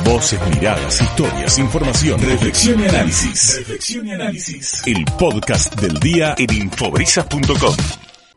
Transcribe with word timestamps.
Voces, 0.00 0.40
miradas, 0.48 1.00
historias, 1.00 1.58
información, 1.58 2.18
reflexión 2.18 2.80
y 2.80 2.84
análisis. 2.88 3.58
Reflexión 3.58 4.06
y 4.06 4.12
análisis. 4.12 4.82
El 4.86 5.04
podcast 5.18 5.78
del 5.80 6.00
día 6.00 6.34
en 6.38 6.52
infobrisas.com. 6.64 7.76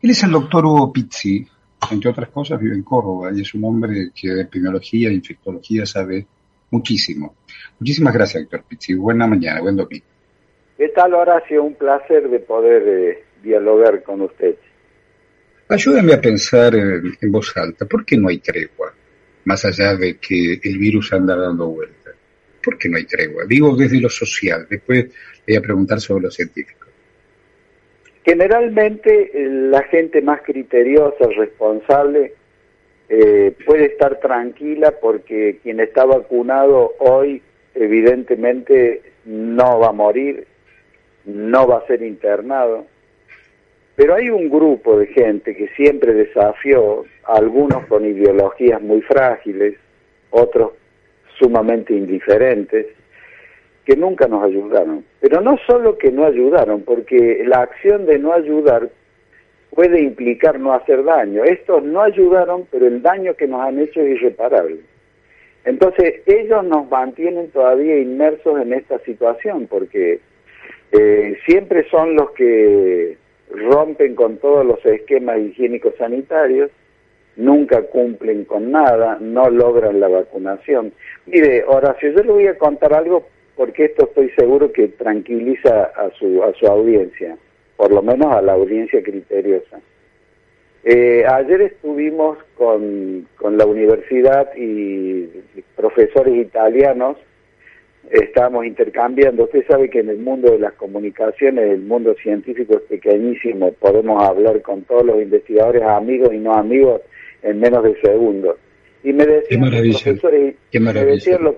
Él 0.02 0.10
es 0.10 0.22
el 0.22 0.30
doctor 0.32 0.66
Hugo 0.66 0.92
Pizzi. 0.92 1.46
Entre 1.90 2.10
otras 2.10 2.28
cosas 2.28 2.60
vive 2.60 2.74
en 2.74 2.82
Córdoba 2.82 3.30
y 3.34 3.40
es 3.40 3.54
un 3.54 3.64
hombre 3.64 4.10
que 4.14 4.28
de 4.28 4.42
epidemiología 4.42 5.08
e 5.08 5.14
infectología 5.14 5.86
sabe 5.86 6.26
muchísimo. 6.70 7.34
Muchísimas 7.80 8.12
gracias, 8.12 8.42
doctor 8.42 8.62
Pizzi. 8.68 8.94
Buena 8.94 9.26
mañana, 9.26 9.62
buen 9.62 9.76
domingo. 9.76 10.04
¿Qué 10.76 10.88
tal, 10.90 11.14
Horacio? 11.14 11.64
Un 11.64 11.74
placer 11.74 12.28
de 12.28 12.38
poder 12.38 12.82
eh, 12.86 13.24
dialogar 13.42 14.02
con 14.02 14.20
usted. 14.20 14.56
Ayúdame 15.68 16.12
a 16.12 16.20
pensar 16.20 16.74
en, 16.74 17.16
en 17.20 17.32
voz 17.32 17.56
alta. 17.56 17.86
¿Por 17.86 18.04
qué 18.04 18.16
no 18.16 18.28
hay 18.28 18.38
tregua? 18.38 18.92
Más 19.46 19.64
allá 19.64 19.96
de 19.96 20.18
que 20.18 20.60
el 20.62 20.78
virus 20.78 21.12
anda 21.12 21.34
dando 21.34 21.68
vuelta. 21.68 22.10
¿Por 22.62 22.76
qué 22.78 22.88
no 22.88 22.96
hay 22.98 23.06
tregua? 23.06 23.44
Digo 23.48 23.74
desde 23.76 24.00
lo 24.00 24.08
social. 24.08 24.66
Después 24.68 25.06
voy 25.46 25.56
a 25.56 25.60
preguntar 25.60 26.00
sobre 26.00 26.24
lo 26.24 26.30
científico. 26.30 26.86
Generalmente 28.24 29.30
eh, 29.32 29.48
la 29.48 29.84
gente 29.84 30.20
más 30.20 30.42
criteriosa, 30.42 31.26
responsable, 31.36 32.34
eh, 33.08 33.54
puede 33.64 33.86
estar 33.86 34.18
tranquila 34.18 34.92
porque 35.00 35.60
quien 35.62 35.78
está 35.78 36.04
vacunado 36.04 36.94
hoy 36.98 37.40
evidentemente 37.76 39.00
no 39.26 39.78
va 39.78 39.90
a 39.90 39.92
morir, 39.92 40.44
no 41.24 41.68
va 41.68 41.78
a 41.78 41.86
ser 41.86 42.02
internado. 42.02 42.86
Pero 43.96 44.14
hay 44.14 44.28
un 44.28 44.50
grupo 44.50 44.98
de 44.98 45.06
gente 45.06 45.56
que 45.56 45.68
siempre 45.68 46.12
desafió, 46.12 47.04
algunos 47.24 47.86
con 47.86 48.04
ideologías 48.04 48.80
muy 48.82 49.00
frágiles, 49.02 49.74
otros 50.30 50.72
sumamente 51.38 51.94
indiferentes, 51.94 52.86
que 53.86 53.96
nunca 53.96 54.28
nos 54.28 54.44
ayudaron. 54.44 55.04
Pero 55.20 55.40
no 55.40 55.56
solo 55.66 55.96
que 55.96 56.10
no 56.10 56.26
ayudaron, 56.26 56.82
porque 56.82 57.42
la 57.46 57.62
acción 57.62 58.04
de 58.04 58.18
no 58.18 58.34
ayudar 58.34 58.90
puede 59.70 60.02
implicar 60.02 60.60
no 60.60 60.74
hacer 60.74 61.02
daño. 61.02 61.44
Estos 61.44 61.82
no 61.82 62.02
ayudaron, 62.02 62.66
pero 62.70 62.86
el 62.86 63.00
daño 63.00 63.34
que 63.34 63.46
nos 63.46 63.62
han 63.62 63.78
hecho 63.78 64.00
es 64.02 64.20
irreparable. 64.20 64.80
Entonces, 65.64 66.22
ellos 66.26 66.64
nos 66.64 66.88
mantienen 66.90 67.50
todavía 67.50 67.98
inmersos 67.98 68.60
en 68.60 68.72
esta 68.72 68.98
situación, 69.00 69.66
porque 69.68 70.20
eh, 70.92 71.36
siempre 71.46 71.88
son 71.90 72.14
los 72.14 72.30
que 72.32 73.16
rompen 73.50 74.14
con 74.14 74.38
todos 74.38 74.64
los 74.64 74.84
esquemas 74.84 75.38
higiénicos 75.38 75.94
sanitarios, 75.96 76.70
nunca 77.36 77.82
cumplen 77.82 78.44
con 78.44 78.70
nada, 78.70 79.18
no 79.20 79.50
logran 79.50 80.00
la 80.00 80.08
vacunación. 80.08 80.92
Mire, 81.26 81.64
Horacio, 81.66 82.10
yo 82.10 82.22
le 82.22 82.32
voy 82.32 82.46
a 82.46 82.58
contar 82.58 82.94
algo 82.94 83.26
porque 83.56 83.86
esto 83.86 84.06
estoy 84.06 84.30
seguro 84.30 84.72
que 84.72 84.88
tranquiliza 84.88 85.84
a 85.84 86.10
su, 86.18 86.42
a 86.42 86.52
su 86.54 86.66
audiencia, 86.66 87.36
por 87.76 87.90
lo 87.90 88.02
menos 88.02 88.34
a 88.34 88.42
la 88.42 88.52
audiencia 88.52 89.02
criteriosa. 89.02 89.80
Eh, 90.84 91.24
ayer 91.26 91.62
estuvimos 91.62 92.38
con, 92.56 93.26
con 93.36 93.58
la 93.58 93.66
universidad 93.66 94.54
y 94.56 95.26
profesores 95.74 96.34
italianos 96.36 97.16
estamos 98.10 98.64
intercambiando. 98.64 99.44
Usted 99.44 99.66
sabe 99.66 99.90
que 99.90 100.00
en 100.00 100.10
el 100.10 100.18
mundo 100.18 100.52
de 100.52 100.58
las 100.58 100.74
comunicaciones, 100.74 101.70
el 101.70 101.82
mundo 101.82 102.14
científico 102.22 102.76
es 102.76 102.82
pequeñísimo, 102.82 103.72
podemos 103.72 104.22
hablar 104.22 104.62
con 104.62 104.82
todos 104.82 105.04
los 105.04 105.20
investigadores, 105.20 105.82
amigos 105.82 106.32
y 106.32 106.38
no 106.38 106.54
amigos, 106.54 107.02
en 107.42 107.60
menos 107.60 107.84
de 107.84 108.00
segundos. 108.00 108.56
Y 109.02 109.12
me 109.12 109.26
decían 109.26 109.60
los 109.60 110.02
profesores, 110.02 110.56
Me 110.72 110.92
decían 111.04 111.44
los, 111.44 111.54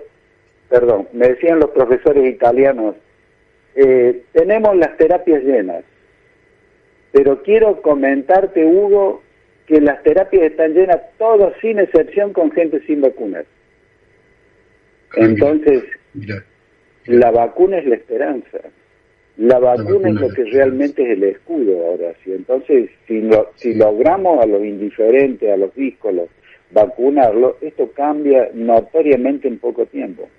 perdón, 0.69 1.07
me 1.13 1.29
decían 1.29 1.59
los 1.59 1.71
profesores 1.71 2.29
italianos, 2.29 2.95
eh, 3.75 4.23
tenemos 4.33 4.75
las 4.75 4.97
terapias 4.97 5.43
llenas, 5.43 5.83
pero 7.11 7.41
quiero 7.41 7.81
comentarte, 7.81 8.65
Hugo, 8.65 9.23
que 9.65 9.81
las 9.81 10.01
terapias 10.03 10.43
están 10.43 10.73
llenas, 10.73 10.99
todos 11.17 11.53
sin 11.61 11.79
excepción, 11.79 12.33
con 12.33 12.51
gente 12.51 12.81
sin 12.85 13.01
vacunas. 13.01 13.45
Entonces, 15.15 15.83
la 17.05 17.31
vacuna 17.31 17.79
es 17.79 17.85
la 17.85 17.95
esperanza. 17.95 18.59
La 19.37 19.57
vacuna, 19.57 20.09
es 20.09 20.15
lo 20.15 20.29
que 20.29 20.43
realmente 20.43 21.01
es 21.01 21.11
el 21.11 21.23
escudo 21.23 21.85
ahora. 21.85 22.13
¿sí? 22.23 22.33
Entonces, 22.33 22.89
si, 23.07 23.21
lo, 23.21 23.51
si 23.55 23.73
logramos 23.73 24.43
a 24.43 24.45
los 24.45 24.61
indiferentes, 24.65 25.49
a 25.49 25.55
los 25.55 25.73
díscolos, 25.73 26.27
vacunarlo, 26.71 27.57
esto 27.61 27.89
cambia 27.91 28.49
notoriamente 28.53 29.47
en 29.47 29.59
poco 29.59 29.85
tiempo. 29.85 30.29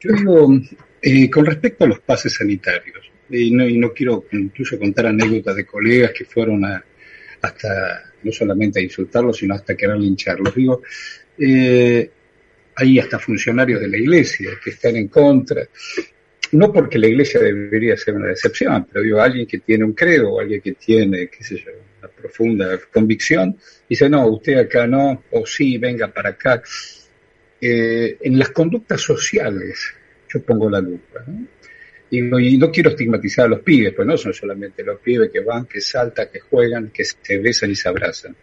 Yo 0.00 0.12
digo, 0.14 0.48
eh, 1.02 1.28
con 1.28 1.44
respecto 1.44 1.84
a 1.84 1.88
los 1.88 2.00
pases 2.00 2.34
sanitarios, 2.34 3.10
y 3.28 3.50
no, 3.50 3.68
y 3.68 3.76
no 3.76 3.92
quiero 3.92 4.24
incluso 4.32 4.78
contar 4.78 5.06
anécdotas 5.06 5.56
de 5.56 5.66
colegas 5.66 6.12
que 6.16 6.24
fueron 6.24 6.64
a, 6.64 6.82
hasta 7.42 8.04
no 8.22 8.32
solamente 8.32 8.80
a 8.80 8.82
insultarlos, 8.82 9.36
sino 9.36 9.54
hasta 9.54 9.76
querer 9.76 9.98
lincharlos. 9.98 10.54
Digo, 10.54 10.82
eh, 11.38 12.10
hay 12.80 12.98
hasta 12.98 13.18
funcionarios 13.18 13.80
de 13.80 13.88
la 13.88 13.98
iglesia 13.98 14.50
que 14.62 14.70
están 14.70 14.96
en 14.96 15.08
contra. 15.08 15.62
No 16.52 16.72
porque 16.72 16.98
la 16.98 17.06
iglesia 17.06 17.40
debería 17.40 17.96
ser 17.96 18.14
una 18.14 18.28
decepción, 18.28 18.86
pero 18.90 19.04
digo, 19.04 19.20
alguien 19.20 19.46
que 19.46 19.58
tiene 19.58 19.84
un 19.84 19.92
credo 19.92 20.30
o 20.30 20.40
alguien 20.40 20.60
que 20.60 20.72
tiene, 20.72 21.28
qué 21.28 21.44
sé 21.44 21.56
yo, 21.58 21.70
una 22.00 22.08
profunda 22.08 22.80
convicción, 22.92 23.56
dice, 23.88 24.08
no, 24.08 24.26
usted 24.26 24.58
acá 24.58 24.86
no, 24.86 25.24
o 25.30 25.46
sí, 25.46 25.78
venga 25.78 26.08
para 26.08 26.30
acá. 26.30 26.62
Eh, 27.60 28.16
en 28.20 28.38
las 28.38 28.50
conductas 28.50 29.00
sociales, 29.00 29.94
yo 30.28 30.42
pongo 30.42 30.68
la 30.70 30.80
lupa. 30.80 31.24
y, 32.10 32.22
no 32.22 32.70
quiero 32.72 32.90
estigmatizar 32.90 33.44
a 33.44 33.48
los 33.48 33.60
pibes, 33.60 33.92
pues 33.94 34.08
no 34.08 34.16
son 34.16 34.32
solamente 34.32 34.82
los 34.82 34.98
pibes 34.98 35.30
que 35.30 35.40
van, 35.40 35.66
que 35.66 35.80
saltan, 35.80 36.28
que 36.32 36.40
juegan, 36.40 36.90
que 36.90 37.04
se 37.04 37.38
besan 37.38 37.70
y 37.70 37.76
se 37.76 37.88
abrazan. 37.88 38.34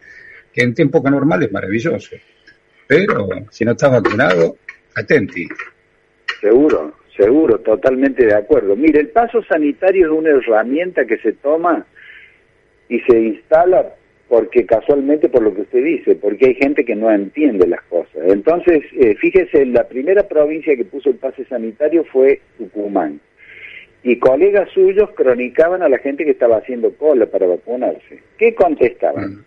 Que 0.53 0.61
en 0.61 0.73
tiempo 0.73 1.01
normal 1.09 1.43
es 1.43 1.51
maravilloso. 1.51 2.15
Pero 2.87 3.27
si 3.51 3.65
no 3.65 3.71
estás 3.71 3.91
vacunado, 3.91 4.55
atenti. 4.95 5.47
Seguro, 6.41 6.93
seguro, 7.15 7.59
totalmente 7.59 8.25
de 8.25 8.35
acuerdo. 8.35 8.75
Mire, 8.75 8.99
el 8.99 9.09
paso 9.09 9.43
sanitario 9.43 10.05
es 10.05 10.11
una 10.11 10.29
herramienta 10.29 11.05
que 11.05 11.17
se 11.17 11.33
toma 11.33 11.85
y 12.89 12.99
se 13.01 13.19
instala 13.19 13.93
porque 14.27 14.65
casualmente 14.65 15.29
por 15.29 15.41
lo 15.41 15.53
que 15.53 15.61
usted 15.61 15.83
dice, 15.83 16.15
porque 16.15 16.47
hay 16.47 16.55
gente 16.55 16.83
que 16.83 16.95
no 16.95 17.09
entiende 17.11 17.65
las 17.65 17.81
cosas. 17.83 18.23
Entonces, 18.27 18.83
eh, 18.93 19.15
fíjese, 19.15 19.65
la 19.65 19.87
primera 19.87 20.27
provincia 20.27 20.75
que 20.75 20.83
puso 20.83 21.09
el 21.09 21.15
pase 21.15 21.45
sanitario 21.45 22.03
fue 22.05 22.41
Tucumán. 22.57 23.21
Y 24.03 24.19
colegas 24.19 24.69
suyos 24.73 25.09
cronicaban 25.15 25.81
a 25.81 25.89
la 25.89 25.97
gente 25.97 26.23
que 26.23 26.31
estaba 26.31 26.57
haciendo 26.57 26.93
cola 26.93 27.25
para 27.25 27.47
vacunarse. 27.47 28.21
¿Qué 28.37 28.53
contestaban? 28.53 29.45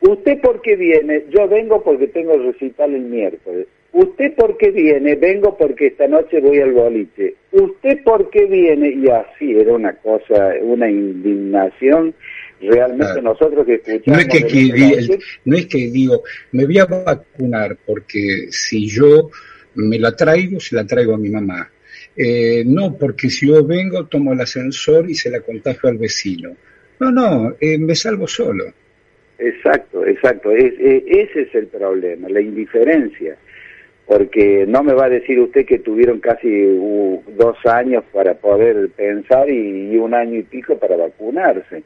¿Usted 0.00 0.40
por 0.40 0.60
qué 0.62 0.76
viene? 0.76 1.24
Yo 1.30 1.48
vengo 1.48 1.82
porque 1.82 2.08
tengo 2.08 2.34
el 2.34 2.44
recital 2.44 2.94
el 2.94 3.02
miércoles. 3.02 3.66
¿Usted 3.92 4.34
por 4.34 4.56
qué 4.58 4.70
viene? 4.70 5.16
Vengo 5.16 5.56
porque 5.56 5.88
esta 5.88 6.06
noche 6.06 6.40
voy 6.40 6.60
al 6.60 6.72
boliche. 6.72 7.34
¿Usted 7.52 8.02
por 8.04 8.28
qué 8.30 8.44
viene? 8.44 8.90
Y 8.90 9.08
así 9.08 9.58
era 9.58 9.72
una 9.72 9.94
cosa, 9.94 10.52
una 10.62 10.90
indignación. 10.90 12.14
Realmente 12.60 13.22
nosotros 13.22 13.64
que 13.66 13.74
escuchamos... 13.74 14.06
No 14.06 14.18
es 14.18 14.28
que, 14.28 15.18
no 15.44 15.56
es 15.56 15.66
que 15.66 15.78
digo, 15.90 16.22
me 16.52 16.66
voy 16.66 16.78
a 16.78 16.84
vacunar 16.84 17.76
porque 17.86 18.48
si 18.50 18.86
yo 18.86 19.30
me 19.74 19.98
la 19.98 20.14
traigo, 20.14 20.60
se 20.60 20.76
la 20.76 20.84
traigo 20.84 21.14
a 21.14 21.18
mi 21.18 21.30
mamá. 21.30 21.70
Eh, 22.16 22.64
no, 22.66 22.96
porque 22.96 23.30
si 23.30 23.46
yo 23.46 23.64
vengo, 23.64 24.06
tomo 24.06 24.32
el 24.32 24.40
ascensor 24.40 25.08
y 25.08 25.14
se 25.14 25.30
la 25.30 25.40
contagio 25.40 25.88
al 25.88 25.98
vecino. 25.98 26.56
No, 27.00 27.12
no, 27.12 27.54
eh, 27.60 27.78
me 27.78 27.94
salvo 27.94 28.26
solo. 28.26 28.64
Exacto, 29.38 30.04
exacto. 30.04 30.50
Es, 30.50 30.74
ese 30.78 31.42
es 31.42 31.54
el 31.54 31.68
problema, 31.68 32.28
la 32.28 32.40
indiferencia. 32.40 33.36
Porque 34.06 34.64
no 34.66 34.82
me 34.82 34.94
va 34.94 35.04
a 35.04 35.10
decir 35.10 35.38
usted 35.38 35.66
que 35.66 35.78
tuvieron 35.80 36.18
casi 36.18 36.48
dos 37.36 37.56
años 37.66 38.04
para 38.12 38.34
poder 38.34 38.88
pensar 38.96 39.48
y, 39.50 39.96
un 39.98 40.14
año 40.14 40.38
y 40.38 40.42
pico 40.42 40.78
para 40.78 40.96
vacunarse. 40.96 41.82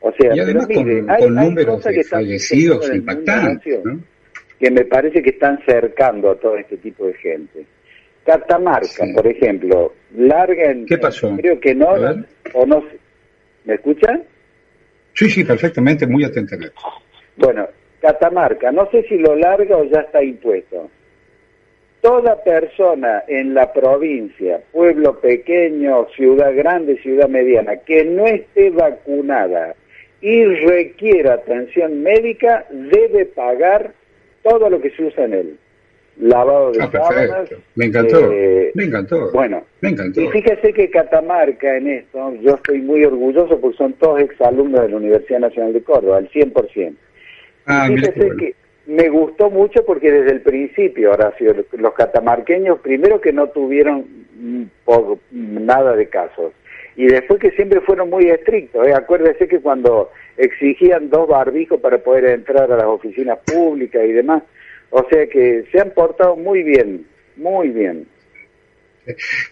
O 0.00 0.10
sea, 0.12 0.34
y 0.34 0.40
además 0.40 0.66
con, 0.66 1.10
hay, 1.10 1.28
números 1.28 1.84
de 1.84 2.04
fallecidos 2.04 2.94
impactantes, 2.94 3.80
que 4.58 4.70
me 4.70 4.84
parece 4.86 5.22
que 5.22 5.30
están 5.30 5.58
cercando 5.66 6.30
a 6.30 6.36
todo 6.36 6.56
este 6.56 6.78
tipo 6.78 7.06
de 7.06 7.14
gente. 7.14 7.66
Catamarca, 8.24 9.04
por 9.14 9.26
ejemplo, 9.26 9.92
larga 10.16 10.70
en... 10.70 10.86
¿Qué 10.86 10.98
pasó? 10.98 11.36
Creo 11.36 11.60
que 11.60 11.74
no, 11.74 11.88
o 12.54 12.66
no... 12.66 12.84
¿Me 13.64 13.74
escuchan? 13.74 14.22
Sí, 15.16 15.30
sí, 15.30 15.44
perfectamente, 15.44 16.06
muy 16.06 16.24
atentamente. 16.24 16.74
Bueno, 17.36 17.66
Catamarca, 18.00 18.70
no 18.70 18.88
sé 18.90 19.02
si 19.04 19.16
lo 19.16 19.34
larga 19.34 19.78
o 19.78 19.84
ya 19.84 20.00
está 20.00 20.22
impuesto. 20.22 20.90
Toda 22.02 22.42
persona 22.44 23.24
en 23.26 23.54
la 23.54 23.72
provincia, 23.72 24.60
pueblo 24.72 25.18
pequeño, 25.18 26.06
ciudad 26.14 26.54
grande, 26.54 26.98
ciudad 26.98 27.28
mediana, 27.28 27.78
que 27.78 28.04
no 28.04 28.26
esté 28.26 28.70
vacunada 28.70 29.74
y 30.20 30.44
requiera 30.44 31.34
atención 31.34 32.02
médica, 32.02 32.66
debe 32.70 33.24
pagar 33.24 33.92
todo 34.42 34.68
lo 34.68 34.80
que 34.80 34.90
se 34.90 35.02
usa 35.02 35.24
en 35.24 35.34
él. 35.34 35.58
Lavado 36.18 36.72
de 36.72 36.82
Ah, 36.82 36.90
sábanas. 36.92 37.50
Me 37.74 37.86
encantó. 37.86 38.32
eh, 38.32 38.70
Me 38.74 38.84
encantó. 38.84 39.30
Bueno, 39.32 39.64
Me 39.80 39.90
encantó. 39.90 40.20
y 40.20 40.28
fíjese 40.28 40.72
que 40.72 40.90
Catamarca 40.90 41.76
en 41.76 41.88
esto, 41.88 42.34
yo 42.40 42.54
estoy 42.54 42.80
muy 42.80 43.04
orgulloso 43.04 43.60
porque 43.60 43.76
son 43.76 43.92
todos 43.94 44.20
exalumnos 44.20 44.82
de 44.82 44.88
la 44.90 44.96
Universidad 44.96 45.40
Nacional 45.40 45.72
de 45.72 45.82
Córdoba, 45.82 46.18
al 46.18 46.28
100%. 46.30 46.94
Ah, 47.66 47.88
Y 47.90 47.96
fíjese 47.96 48.30
que 48.38 48.54
me 48.86 49.08
gustó 49.08 49.50
mucho 49.50 49.84
porque 49.84 50.10
desde 50.12 50.32
el 50.32 50.40
principio, 50.42 51.12
Horacio, 51.12 51.54
los 51.72 51.94
catamarqueños, 51.94 52.78
primero 52.80 53.20
que 53.20 53.32
no 53.32 53.48
tuvieron 53.48 54.04
mm, 54.38 54.62
po- 54.84 55.18
nada 55.32 55.96
de 55.96 56.06
casos, 56.08 56.52
y 56.94 57.06
después 57.08 57.40
que 57.40 57.50
siempre 57.50 57.80
fueron 57.80 58.08
muy 58.08 58.26
estrictos. 58.30 58.86
¿eh? 58.86 58.94
Acuérdese 58.94 59.48
que 59.48 59.58
cuando 59.60 60.10
exigían 60.38 61.10
dos 61.10 61.28
barbijos 61.28 61.80
para 61.80 61.98
poder 61.98 62.26
entrar 62.26 62.70
a 62.72 62.76
las 62.76 62.86
oficinas 62.86 63.38
públicas 63.44 64.02
y 64.04 64.12
demás, 64.12 64.42
o 64.90 65.04
sea 65.08 65.26
que 65.26 65.64
se 65.70 65.80
han 65.80 65.90
portado 65.90 66.36
muy 66.36 66.62
bien, 66.62 67.06
muy 67.36 67.68
bien. 67.70 68.06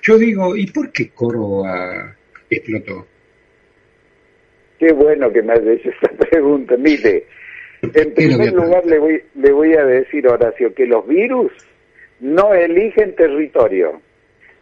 Yo 0.02 0.18
digo, 0.18 0.56
¿y 0.56 0.66
por 0.66 0.90
qué 0.92 1.10
Córdoba 1.10 2.16
explotó? 2.50 3.06
Qué 4.78 4.92
bueno 4.92 5.32
que 5.32 5.42
me 5.42 5.52
has 5.52 5.66
hecho 5.66 5.90
esa 5.90 6.12
pregunta. 6.30 6.76
Mire, 6.76 7.26
en 7.82 7.90
¿Qué 7.92 8.24
es 8.24 8.30
lo 8.32 8.38
primer 8.38 8.52
lugar 8.52 8.86
le 8.86 8.98
voy, 8.98 9.22
le 9.34 9.52
voy 9.52 9.74
a 9.74 9.84
decir, 9.84 10.26
Horacio, 10.26 10.74
que 10.74 10.86
los 10.86 11.06
virus 11.06 11.52
no 12.20 12.54
eligen 12.54 13.14
territorio, 13.14 14.00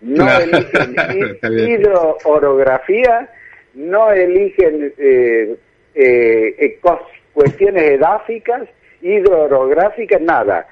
no 0.01 0.25
Claro, 0.25 0.45
eligen 0.45 1.69
hidroorografía, 1.71 3.31
no 3.75 4.11
eligen 4.13 4.93
eh, 4.99 5.57
eh, 5.95 6.55
eh, 6.59 6.79
cuestiones 7.33 7.83
edáficas, 7.93 8.69
hidroorográficas, 9.03 10.21
nada. 10.21 10.67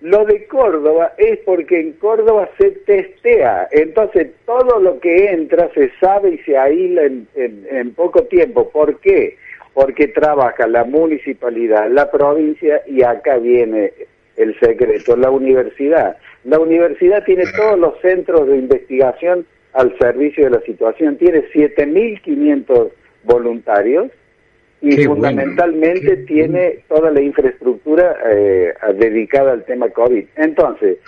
Lo 0.00 0.24
de 0.24 0.46
Córdoba 0.46 1.12
es 1.16 1.38
porque 1.40 1.78
en 1.80 1.92
Córdoba 1.92 2.48
se 2.58 2.70
testea, 2.72 3.68
entonces 3.70 4.32
todo 4.46 4.80
lo 4.80 4.98
que 4.98 5.30
entra 5.30 5.70
se 5.74 5.90
sabe 6.00 6.30
y 6.34 6.38
se 6.38 6.56
aísla 6.58 7.02
en, 7.04 7.28
en- 7.36 7.66
en 7.70 7.94
poco 7.94 8.24
tiempo. 8.24 8.68
¿Por 8.70 8.98
qué? 8.98 9.36
Porque 9.74 10.08
trabaja 10.08 10.66
la 10.66 10.82
municipalidad, 10.84 11.88
la 11.88 12.10
provincia 12.10 12.82
y 12.86 13.02
acá 13.04 13.38
viene 13.38 13.92
el 14.36 14.58
secreto, 14.58 15.16
la 15.16 15.30
universidad. 15.30 16.16
La 16.44 16.58
universidad 16.58 17.22
tiene 17.24 17.44
todos 17.56 17.78
los 17.78 18.00
centros 18.00 18.48
de 18.48 18.56
investigación 18.56 19.46
al 19.72 19.96
servicio 19.98 20.44
de 20.44 20.50
la 20.50 20.60
situación, 20.62 21.16
tiene 21.16 21.44
7.500 21.54 22.90
voluntarios 23.24 24.08
y 24.82 24.96
Qué 24.96 25.06
fundamentalmente 25.06 26.08
bueno, 26.08 26.26
tiene 26.26 26.78
toda 26.88 27.12
la 27.12 27.22
infraestructura 27.22 28.16
eh, 28.28 28.74
dedicada 28.96 29.52
al 29.52 29.64
tema 29.64 29.88
COVID. 29.90 30.24
Entonces, 30.36 30.98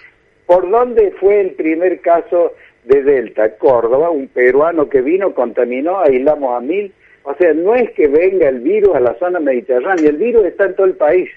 ¿por 0.46 0.70
dónde 0.70 1.10
fue 1.18 1.40
el 1.40 1.50
primer 1.50 2.00
caso 2.00 2.52
de 2.84 3.02
Delta? 3.02 3.56
Córdoba, 3.56 4.10
un 4.10 4.28
peruano 4.28 4.88
que 4.88 5.00
vino, 5.00 5.34
contaminó, 5.34 5.98
aislamos 5.98 6.56
a 6.56 6.60
mil. 6.60 6.92
O 7.24 7.34
sea, 7.34 7.52
no 7.52 7.74
es 7.74 7.90
que 7.92 8.06
venga 8.06 8.48
el 8.48 8.60
virus 8.60 8.94
a 8.94 9.00
la 9.00 9.18
zona 9.18 9.40
mediterránea, 9.40 10.08
el 10.08 10.18
virus 10.18 10.44
está 10.46 10.66
en 10.66 10.76
todo 10.76 10.86
el 10.86 10.94
país. 10.94 11.28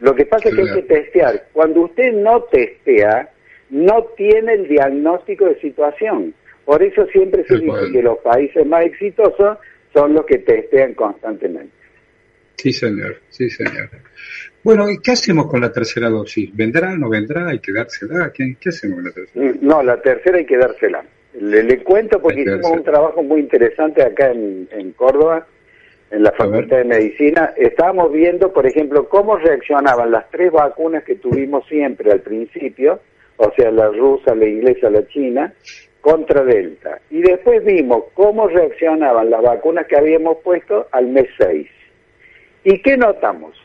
Lo 0.00 0.16
que 0.16 0.26
pasa 0.26 0.48
es 0.48 0.56
que 0.56 0.62
hay 0.62 0.74
que 0.74 0.82
testear. 0.82 1.44
Cuando 1.52 1.82
usted 1.82 2.12
no 2.12 2.42
testea, 2.44 3.28
no 3.70 4.02
tiene 4.16 4.54
el 4.54 4.68
diagnóstico 4.68 5.44
de 5.44 5.60
situación. 5.60 6.34
Por 6.64 6.82
eso 6.82 7.06
siempre 7.06 7.44
se 7.44 7.58
dice 7.58 7.92
que 7.92 8.02
los 8.02 8.18
países 8.18 8.66
más 8.66 8.84
exitosos 8.84 9.58
son 9.98 10.14
los 10.14 10.24
que 10.24 10.38
testean 10.38 10.94
constantemente. 10.94 11.72
Sí, 12.56 12.72
señor, 12.72 13.16
sí, 13.28 13.50
señor. 13.50 13.88
Bueno, 14.62 14.90
¿y 14.90 14.98
qué 14.98 15.12
hacemos 15.12 15.46
con 15.48 15.60
la 15.60 15.72
tercera 15.72 16.08
dosis? 16.08 16.54
¿Vendrá, 16.54 16.96
no 16.96 17.08
vendrá? 17.08 17.48
¿Hay 17.48 17.58
que 17.60 17.72
dársela? 17.72 18.32
¿Qué, 18.32 18.56
qué 18.60 18.68
hacemos 18.68 18.96
con 18.96 19.04
la 19.06 19.12
tercera? 19.12 19.44
Mm, 19.46 19.58
No, 19.66 19.82
la 19.82 20.00
tercera 20.00 20.38
hay 20.38 20.46
que 20.46 20.56
dársela. 20.56 21.04
Le, 21.40 21.62
le 21.62 21.82
cuento 21.84 22.20
porque 22.20 22.40
hicimos 22.42 22.70
un 22.70 22.82
trabajo 22.84 23.22
muy 23.22 23.40
interesante 23.40 24.02
acá 24.02 24.30
en, 24.30 24.68
en 24.72 24.92
Córdoba, 24.92 25.46
en 26.10 26.22
la 26.22 26.32
Facultad 26.32 26.78
de. 26.78 26.84
Medicina. 26.84 27.52
Estábamos 27.56 28.12
viendo, 28.12 28.52
por 28.52 28.66
ejemplo, 28.66 29.08
cómo 29.08 29.36
reaccionaban 29.36 30.10
las 30.10 30.28
tres 30.30 30.50
vacunas 30.52 31.04
que 31.04 31.14
tuvimos 31.16 31.66
siempre 31.68 32.10
al 32.10 32.20
principio, 32.20 33.00
o 33.38 33.52
sea, 33.56 33.70
la 33.70 33.88
rusa, 33.88 34.34
la 34.34 34.46
inglesa, 34.46 34.90
la 34.90 35.06
china, 35.08 35.52
contra 36.00 36.44
Delta. 36.44 37.00
Y 37.10 37.20
después 37.22 37.64
vimos 37.64 38.04
cómo 38.14 38.46
reaccionaban 38.48 39.30
las 39.30 39.42
vacunas 39.42 39.86
que 39.86 39.96
habíamos 39.96 40.38
puesto 40.44 40.86
al 40.92 41.06
mes 41.08 41.26
6. 41.38 41.66
¿Y 42.64 42.80
qué 42.82 42.96
notamos? 42.96 43.56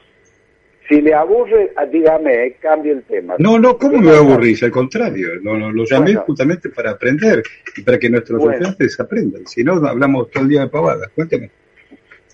Si 0.90 1.00
le 1.02 1.14
aburre, 1.14 1.72
ah, 1.78 1.86
dígame, 1.86 2.46
eh, 2.48 2.58
cambio 2.60 2.94
el 2.94 3.04
tema. 3.04 3.36
No, 3.40 3.58
no, 3.58 3.78
¿cómo 3.78 3.94
¿Qué 3.94 4.06
me 4.08 4.16
aburrís? 4.16 4.62
Al 4.64 4.72
contrario, 4.72 5.30
lo, 5.42 5.56
lo- 5.58 5.72
lo 5.72 5.86
llamé 5.86 6.08
Bueno. 6.12 6.22
justamente 6.28 6.70
para 6.70 6.92
aprender 6.92 7.42
y 7.78 7.82
para 7.84 7.98
que 7.98 8.10
nuestros 8.10 8.40
Bueno. 8.42 8.58
oyentes 8.60 9.00
aprendan. 9.00 9.48
Si 9.48 9.64
no, 9.64 9.74
hablamos 9.88 10.30
todo 10.30 10.44
el 10.44 10.50
día 10.50 10.62
de 10.62 10.68
pavadas. 10.68 11.10
Cuénteme. 11.16 11.50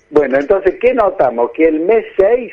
Bueno, 0.09 0.39
entonces, 0.39 0.75
¿qué 0.81 0.93
notamos? 0.95 1.51
Que 1.51 1.65
el 1.65 1.81
mes 1.81 2.03
6 2.17 2.51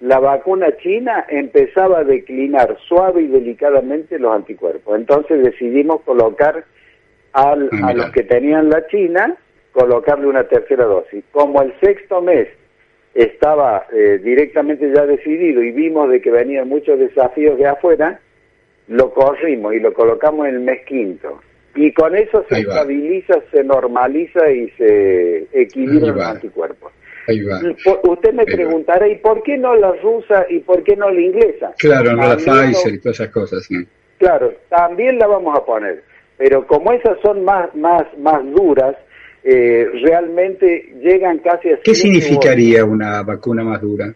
la 0.00 0.18
vacuna 0.20 0.68
china 0.82 1.26
empezaba 1.28 2.00
a 2.00 2.04
declinar 2.04 2.76
suave 2.86 3.22
y 3.22 3.26
delicadamente 3.26 4.18
los 4.18 4.32
anticuerpos. 4.34 4.96
Entonces 4.98 5.42
decidimos 5.42 6.02
colocar 6.02 6.64
al- 7.32 7.68
a 7.82 7.92
los 7.92 8.10
que 8.12 8.22
tenían 8.22 8.68
la 8.70 8.86
china, 8.86 9.36
colocarle 9.72 10.26
una 10.26 10.44
tercera 10.44 10.84
dosis. 10.84 11.24
Como 11.32 11.62
el 11.62 11.72
sexto 11.80 12.22
mes 12.22 12.48
estaba 13.14 13.86
eh, 13.92 14.18
directamente 14.22 14.90
ya 14.94 15.04
decidido 15.06 15.62
y 15.62 15.72
vimos 15.72 16.08
de 16.10 16.20
que 16.20 16.30
venían 16.30 16.68
muchos 16.68 16.98
desafíos 16.98 17.58
de 17.58 17.66
afuera, 17.66 18.20
lo 18.86 19.10
corrimos 19.12 19.74
y 19.74 19.80
lo 19.80 19.92
colocamos 19.92 20.46
en 20.48 20.54
el 20.54 20.60
mes 20.60 20.84
quinto. 20.86 21.40
Y 21.74 21.92
con 21.92 22.16
eso 22.16 22.44
se 22.48 22.54
estabiliza, 22.60 23.34
se 23.52 23.62
normaliza 23.62 24.50
y 24.50 24.68
se 24.70 25.46
equilibran 25.52 26.10
Ahí 26.10 26.16
los 26.16 26.24
anticuerpos. 26.26 26.92
Ahí 27.28 27.42
va. 27.42 27.60
Usted 28.04 28.32
me 28.32 28.46
preguntará, 28.46 29.06
¿y 29.06 29.16
por 29.16 29.42
qué 29.42 29.58
no 29.58 29.76
la 29.76 29.92
rusa 29.92 30.46
y 30.48 30.60
por 30.60 30.82
qué 30.82 30.96
no 30.96 31.10
la 31.10 31.20
inglesa? 31.20 31.74
Claro, 31.78 32.14
no 32.14 32.26
la 32.26 32.36
Pfizer 32.36 32.94
y 32.94 32.98
todas 33.00 33.20
esas 33.20 33.28
cosas. 33.28 33.70
¿no? 33.70 33.84
Claro, 34.16 34.54
también 34.70 35.18
la 35.18 35.26
vamos 35.26 35.54
a 35.56 35.64
poner, 35.64 36.02
pero 36.38 36.66
como 36.66 36.90
esas 36.92 37.18
son 37.20 37.44
más 37.44 37.74
más 37.74 38.06
más 38.16 38.42
duras, 38.50 38.96
eh, 39.44 39.86
realmente 40.02 40.90
llegan 41.02 41.38
casi 41.40 41.68
a 41.68 41.78
¿Qué 41.84 41.94
significaría 41.94 42.84
una 42.86 43.22
vacuna 43.22 43.62
más 43.62 43.82
dura? 43.82 44.14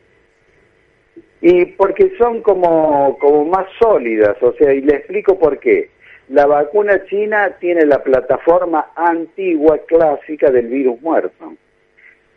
Y 1.43 1.67
porque 1.67 2.13
son 2.17 2.41
como, 2.41 3.19
como 3.19 3.45
más 3.45 3.67
sólidas, 3.79 4.37
o 4.41 4.55
sea, 4.55 4.73
y 4.73 4.81
le 4.81 4.95
explico 4.95 5.39
por 5.39 5.59
qué. 5.59 5.91
La 6.29 6.47
vacuna 6.47 7.05
china 7.07 7.57
tiene 7.61 7.85
la 7.85 8.03
plataforma 8.03 8.93
antigua, 8.95 9.81
clásica 9.87 10.51
del 10.51 10.69
virus 10.69 11.03
muerto. 11.03 11.57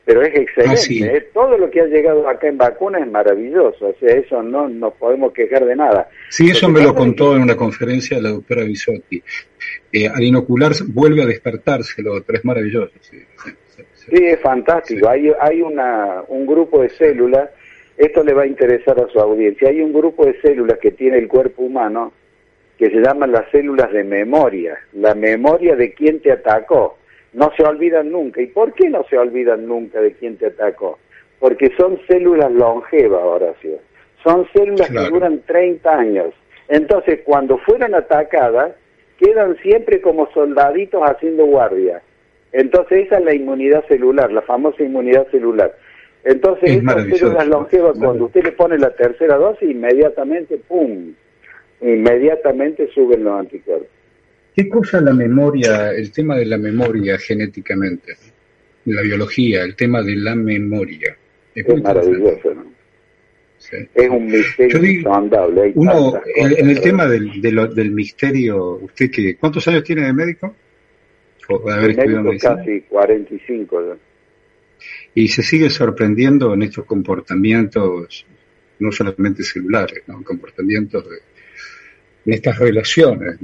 Pero 0.06 0.22
es 0.22 0.36
excelente. 0.36 0.74
Ah, 0.74 0.78
sí. 0.78 1.04
¿eh? 1.04 1.28
Todo 1.34 1.58
lo 1.58 1.70
que 1.72 1.82
ha 1.82 1.86
llegado 1.86 2.30
acá 2.30 2.48
en 2.48 2.58
vacuna 2.58 3.00
es 3.00 3.08
maravilloso. 3.10 3.88
O 3.88 3.96
sea, 4.00 4.16
eso 4.16 4.44
no 4.44 4.70
nos 4.70 4.94
podemos 4.94 5.34
quejar 5.34 5.66
de 5.66 5.76
nada. 5.76 6.08
Sí, 6.30 6.50
eso 6.52 6.70
me 6.70 6.82
lo 6.82 6.94
contó 6.94 7.36
en 7.36 7.42
una 7.42 7.56
conferencia 7.56 8.22
la 8.22 8.30
doctora 8.30 8.64
Bisotti. 8.64 9.22
Eh, 9.92 10.08
al 10.08 10.24
inocular 10.24 10.74
vuelve 10.88 11.24
a 11.24 11.26
despertarse 11.26 12.04
lo 12.04 12.14
otro, 12.14 12.36
es 12.36 12.46
maravilloso. 12.46 12.94
Sí, 13.02 13.18
sí, 13.44 13.52
sí, 13.68 13.82
sí. 13.96 14.06
Sí, 14.16 14.26
es 14.26 14.40
fantástico. 14.42 15.10
Hay, 15.10 15.32
hay 15.40 15.62
una, 15.62 16.22
un 16.28 16.46
grupo 16.46 16.84
de 16.84 16.90
células, 16.90 17.50
esto 17.98 18.24
le 18.24 18.34
va 18.34 18.44
a 18.44 18.48
interesar 18.48 19.00
a 19.00 19.08
su 19.08 19.20
audiencia, 19.20 19.70
hay 19.70 19.82
un 19.82 19.94
grupo 19.94 20.26
de 20.26 20.40
células 20.42 20.78
que 20.80 20.92
tiene 20.92 21.18
el 21.18 21.28
cuerpo 21.28 21.64
humano 21.64 22.14
que 22.78 22.90
se 22.90 23.00
llaman 23.00 23.32
las 23.32 23.50
células 23.52 23.92
de 23.92 24.04
memoria, 24.04 24.78
la 24.94 25.16
memoria 25.16 25.76
de 25.76 25.94
quién 25.94 26.20
te 26.20 26.32
atacó. 26.32 26.98
No 27.36 27.52
se 27.56 27.64
olvidan 27.64 28.12
nunca. 28.12 28.42
¿Y 28.42 28.48
por 28.48 28.74
qué 28.74 28.90
no 28.90 29.04
se 29.10 29.18
olvidan 29.18 29.68
nunca 29.68 30.00
de 30.02 30.14
quién 30.14 30.38
te 30.38 30.48
atacó? 30.48 30.98
Porque 31.40 31.72
son 31.78 32.00
células 32.08 32.52
longevas, 32.52 33.22
Horacio. 33.24 33.78
Son 34.24 34.48
células 34.54 34.90
Claro. 34.90 35.08
que 35.08 35.14
duran 35.14 35.42
30 35.46 35.98
años. 36.00 36.34
Entonces, 36.70 37.20
cuando 37.24 37.58
fueron 37.60 37.94
atacadas, 37.94 38.72
quedan 39.20 39.56
siempre 39.58 40.02
como 40.02 40.32
soldaditos 40.32 41.02
haciendo 41.04 41.46
guardia. 41.46 42.02
Entonces 42.52 43.06
esa 43.08 43.18
es 43.20 43.26
la 43.26 43.34
inmunidad 43.34 43.86
celular, 43.88 44.32
la 44.32 44.42
famosa 44.42 44.82
inmunidad 44.82 45.28
celular. 45.30 45.76
Entonces 46.24 46.64
Es 46.70 46.72
esas 46.78 46.84
maravilloso. 46.84 47.26
células 47.28 47.48
longevas, 47.48 48.00
cuando 48.00 48.26
usted 48.26 48.44
le 48.46 48.52
pone 48.54 48.78
la 48.78 48.92
tercera 48.92 49.36
dosis, 49.36 49.70
inmediatamente, 49.70 50.58
¡pum! 50.68 51.14
Inmediatamente 51.82 52.88
suben 52.94 53.24
los 53.26 53.40
anticuerpos. 53.40 53.88
¿Qué 54.56 54.70
cosa 54.70 55.02
la 55.02 55.14
memoria, 55.14 55.92
el 55.92 56.12
tema 56.12 56.38
de 56.38 56.46
la 56.46 56.58
memoria 56.58 57.18
genéticamente? 57.18 58.16
La 58.86 59.02
biología, 59.02 59.64
el 59.64 59.76
tema 59.76 60.02
de 60.02 60.16
la 60.16 60.36
memoria. 60.36 61.18
Es 61.54 61.84
maravilloso, 61.84 62.54
¿no? 62.54 62.66
Sí. 63.58 63.78
Es 63.96 64.10
un 64.10 64.28
misterio 64.28 64.80
digo, 64.80 65.14
hay 65.62 65.72
Uno, 65.76 66.22
en, 66.36 66.70
el 66.70 66.80
tema 66.82 67.08
del, 67.08 67.42
de 67.42 67.52
lo- 67.52 67.68
del 67.68 67.92
misterio, 67.92 68.76
¿usted 68.76 69.10
qué? 69.10 69.36
¿Cuántos 69.38 69.68
años 69.68 69.84
tiene 69.84 70.04
de 70.06 70.14
médico? 70.14 70.56
O 71.50 71.60
de 71.68 71.74
haber 71.74 71.92
estudiado 71.92 72.24
medicina. 72.24 72.56
casi 72.58 72.82
45. 72.82 73.82
¿no? 73.82 73.98
Y 75.16 75.28
se 75.30 75.42
sigue 75.42 75.70
sorprendiendo 75.70 76.54
en 76.54 76.64
estos 76.64 76.86
comportamientos, 76.86 78.26
no 78.80 78.92
solamente 78.92 79.44
celulares, 79.44 80.04
¿no? 80.08 80.22
comportamientos 80.24 81.06
de, 81.10 82.34
estas 82.36 82.60
relaciones. 82.60 83.38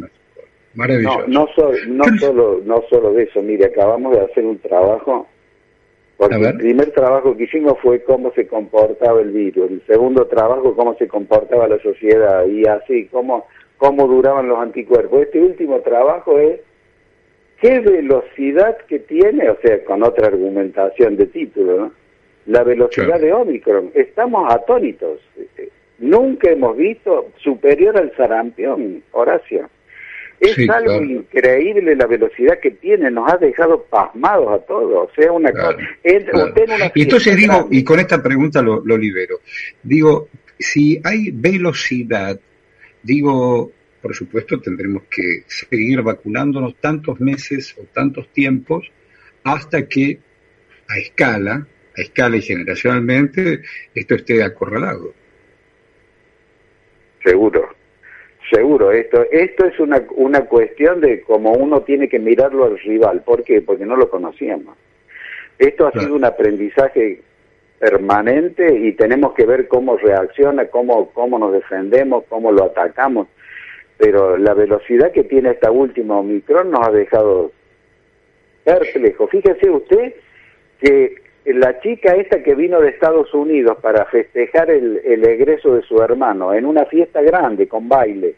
Maravilloso. 0.74 1.28
No, 1.28 1.46
no, 1.88 2.18
solo, 2.20 2.62
no 2.64 2.84
solo 2.90 3.14
de 3.14 3.24
eso, 3.24 3.42
mire, 3.42 3.66
acabamos 3.66 4.16
de 4.16 4.22
hacer 4.22 4.46
un 4.46 4.58
trabajo, 4.60 5.28
porque 6.18 6.36
el 6.36 6.58
primer 6.58 6.92
trabajo 6.92 7.36
que 7.36 7.44
hicimos 7.44 7.78
fue 7.82 8.04
cómo 8.04 8.32
se 8.34 8.48
comportaba 8.48 9.22
el 9.22 9.32
virus, 9.32 9.72
el 9.72 9.82
segundo 9.86 10.28
trabajo 10.28 10.76
cómo 10.76 10.96
se 10.96 11.08
comportaba 11.08 11.68
la 11.68 11.80
sociedad 11.80 12.46
y 12.46 12.66
así, 12.66 13.08
cómo, 13.08 13.48
cómo 13.78 14.08
duraban 14.08 14.48
los 14.48 14.60
anticuerpos. 14.60 15.24
Este 15.24 15.40
último 15.40 15.80
trabajo 15.82 16.40
es 16.40 16.62
qué 17.60 17.80
velocidad 17.80 18.78
que 18.88 19.00
tiene, 19.00 19.50
o 19.50 19.58
sea, 19.62 19.84
con 19.84 20.04
otra 20.04 20.28
argumentación 20.28 21.18
de 21.18 21.26
título, 21.26 21.78
¿no? 21.78 21.92
la 22.46 22.64
velocidad 22.64 23.20
de 23.20 23.34
Omicron. 23.34 23.92
Estamos 23.94 24.52
atónitos. 24.54 25.20
Nunca 26.00 26.50
hemos 26.50 26.76
visto 26.78 27.28
superior 27.38 27.98
al 27.98 28.16
sarampión, 28.16 29.04
Horacio. 29.12 29.70
Es 30.42 30.70
algo 30.72 31.04
increíble 31.04 31.96
la 31.96 32.08
velocidad 32.08 32.60
que 32.60 32.72
tiene, 32.72 33.12
nos 33.12 33.32
ha 33.32 33.38
dejado 33.38 33.84
pasmados 33.84 34.52
a 34.52 34.66
todos. 34.66 35.08
O 35.08 35.14
sea, 35.14 35.32
una 35.32 35.52
cosa. 35.52 35.78
y 36.96 37.04
entonces 37.04 37.38
digo, 37.38 37.68
y 37.70 37.84
con 37.84 38.00
esta 38.00 38.22
pregunta 38.24 38.60
lo, 38.62 38.84
lo 38.84 38.98
libero, 38.98 39.40
digo, 39.84 40.30
si 40.58 41.00
hay 41.04 41.30
velocidad, 41.32 42.40
digo, 43.04 43.72
por 44.02 44.16
supuesto 44.16 44.60
tendremos 44.60 45.04
que 45.04 45.44
seguir 45.46 46.02
vacunándonos 46.02 46.76
tantos 46.78 47.20
meses 47.20 47.76
o 47.80 47.84
tantos 47.94 48.28
tiempos 48.30 48.92
hasta 49.44 49.88
que 49.88 50.20
a 50.90 50.98
escala, 50.98 51.68
a 51.96 52.02
escala 52.02 52.38
y 52.38 52.42
generacionalmente, 52.42 53.62
esto 53.94 54.16
esté 54.16 54.44
acorralado. 54.44 55.14
Seguro, 57.24 57.71
seguro. 58.52 58.92
Esto, 58.92 59.26
esto 59.32 59.66
es 59.66 59.80
una, 59.80 60.04
una 60.16 60.42
cuestión 60.42 61.02
de 61.02 61.22
cómo 61.22 61.54
uno 61.54 61.82
tiene 61.82 62.10
que 62.10 62.20
mirarlo 62.20 62.66
al 62.66 62.78
rival. 62.80 63.22
¿Por 63.24 63.44
qué? 63.44 63.62
Porque 63.62 63.86
no 63.86 63.96
lo 63.96 64.10
conocíamos. 64.10 64.78
Esto 65.58 65.88
ha 65.88 65.92
sido 65.92 66.16
un 66.16 66.26
aprendizaje 66.26 67.22
permanente 67.80 68.78
y 68.78 68.94
tenemos 68.94 69.34
que 69.34 69.46
ver 69.46 69.68
cómo 69.68 69.98
reacciona, 69.98 70.66
cómo, 70.66 71.12
cómo 71.12 71.40
nos 71.40 71.54
defendemos, 71.54 72.26
cómo 72.30 72.52
lo 72.52 72.66
atacamos 72.66 73.28
pero 74.02 74.36
la 74.36 74.56
velocidad 74.56 75.12
que 75.12 75.24
tiene 75.24 75.52
esta 75.52 75.70
última 75.70 76.18
Omicron 76.18 76.72
nos 76.72 76.88
ha 76.88 76.92
dejado 76.92 77.52
perplejo. 78.64 79.28
Fíjese 79.28 79.70
usted 79.70 80.16
que 80.80 81.21
la 81.46 81.80
chica 81.80 82.16
esta 82.16 82.44
que 82.44 82.56
vino 82.56 82.80
de 82.80 82.90
Estados 82.90 83.34
Unidos 83.34 83.78
para 83.82 84.06
festejar 84.06 84.70
el, 84.70 84.98
egreso 85.04 85.76
de 85.76 85.82
su 85.82 86.02
hermano 86.02 86.54
en 86.54 86.66
una 86.66 86.86
fiesta 86.86 87.22
grande 87.22 87.68
con 87.68 87.90
baile, 87.90 88.36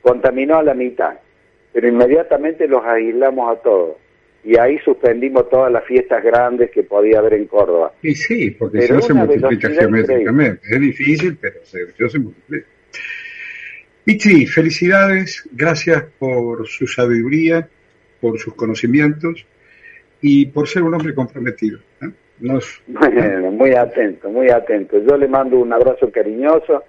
contaminó 0.00 0.58
a 0.58 0.62
la 0.62 0.74
mitad, 0.74 1.14
pero 1.72 1.88
inmediatamente 1.88 2.68
los 2.68 2.84
aislamos 2.84 3.56
a 3.56 3.60
todos. 3.60 3.96
Y 4.44 4.56
ahí 4.56 4.78
suspendimos 4.78 5.50
todas 5.50 5.70
las 5.70 5.84
fiestas 5.84 6.22
grandes 6.22 6.70
que 6.70 6.84
podía 6.84 7.18
haber 7.18 7.34
en 7.34 7.46
Córdoba. 7.46 7.92
Y 8.02 8.14
sí, 8.14 8.52
porque 8.52 8.82
si 8.82 8.92
no 8.92 9.00
se 9.02 9.14
multiplica 9.14 9.68
geométricamente. 9.68 10.60
Es 10.70 10.80
difícil, 10.80 11.36
pero 11.40 11.56
se, 11.64 12.08
se 12.08 12.18
multiplica. 12.18 12.66
Pichi, 14.04 14.46
felicidades, 14.46 15.46
gracias 15.52 16.04
por 16.18 16.66
su 16.68 16.86
sabiduría, 16.86 17.68
por 18.20 18.38
sus 18.38 18.54
conocimientos 18.54 19.44
y 20.22 20.46
por 20.46 20.68
ser 20.68 20.84
un 20.84 20.94
hombre 20.94 21.14
comprometido. 21.14 21.80
¿eh? 22.00 22.10
Bueno, 22.40 23.50
muy 23.52 23.72
atento, 23.72 24.30
muy 24.30 24.48
atento. 24.48 24.98
Yo 24.98 25.16
le 25.16 25.28
mando 25.28 25.58
un 25.58 25.72
abrazo 25.72 26.10
cariñoso 26.10 26.84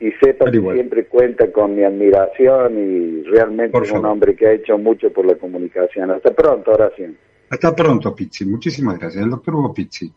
y 0.00 0.10
sepa 0.12 0.50
que 0.50 0.60
siempre 0.60 1.06
cuenta 1.06 1.50
con 1.50 1.74
mi 1.74 1.82
admiración 1.82 2.78
y 2.78 3.22
realmente 3.24 3.78
es 3.78 3.90
un 3.90 4.04
hombre 4.04 4.36
que 4.36 4.46
ha 4.46 4.52
hecho 4.52 4.78
mucho 4.78 5.12
por 5.12 5.26
la 5.26 5.34
comunicación. 5.34 6.10
Hasta 6.10 6.32
pronto, 6.32 6.72
oración. 6.72 7.16
Hasta 7.50 7.74
pronto, 7.74 8.14
Pizzi. 8.14 8.44
Muchísimas 8.44 8.98
gracias. 8.98 9.24
El 9.24 9.30
doctor 9.30 9.54
Hugo 9.54 9.74
Pizzi. 9.74 10.12